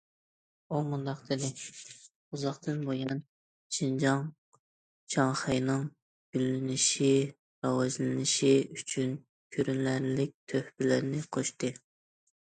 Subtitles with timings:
[0.67, 1.47] ئۇ مۇنداق دېدى:
[2.37, 3.19] ئۇزاقتىن بۇيان،
[3.77, 4.23] شىنجاڭ
[5.15, 5.83] شاڭخەينىڭ
[6.37, 7.11] گۈللىنىشى،
[7.67, 8.51] راۋاجلىنىشى
[8.81, 9.13] ئۈچۈن
[9.57, 11.73] كۆرۈنەرلىك تۆھپىلەرنى قوشتى.